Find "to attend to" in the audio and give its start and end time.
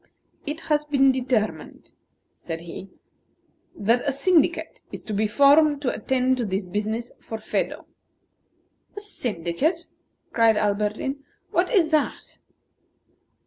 5.83-6.45